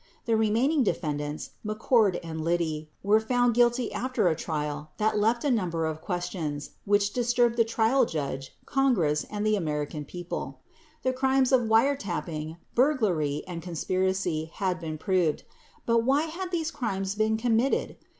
14 0.25 0.25
The 0.25 0.35
remaining 0.35 0.83
defendants— 0.83 1.51
McCord 1.63 2.19
and 2.23 2.43
Liddy— 2.43 2.89
were 3.03 3.19
found 3.19 3.53
guilty 3.53 3.83
15 3.89 3.97
after 4.03 4.27
a 4.27 4.35
trial 4.35 4.89
that 4.97 5.19
left 5.19 5.43
a 5.43 5.51
number 5.51 5.85
of 5.85 6.01
ques 6.01 6.27
tions 6.31 6.71
which 6.85 7.13
disturbed 7.13 7.55
the 7.55 7.63
trial 7.63 8.05
judge, 8.07 8.57
Congress 8.65 9.27
and 9.29 9.45
the 9.45 9.55
American 9.55 10.03
people. 10.03 10.61
The 11.03 11.13
crimes 11.13 11.51
of 11.51 11.67
Wiretapping, 11.69 12.57
burglary 12.73 13.43
and 13.47 13.61
conspiracy 13.61 14.45
had 14.55 14.79
been 14.79 14.97
proved. 14.97 15.43
But, 15.85 15.99
why 15.99 16.23
had 16.23 16.49
these 16.49 16.71
crimes 16.71 17.13
been 17.13 17.37
committed 17.37 17.97